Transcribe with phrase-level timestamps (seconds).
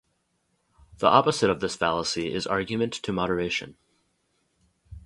[0.97, 3.75] The opposite of this fallacy is argument to moderation.